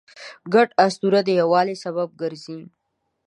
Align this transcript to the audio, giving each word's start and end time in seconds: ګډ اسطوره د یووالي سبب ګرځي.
ګډ 0.53 0.69
اسطوره 0.85 1.21
د 1.27 1.29
یووالي 1.39 1.75
سبب 1.83 2.09
ګرځي. 2.21 2.59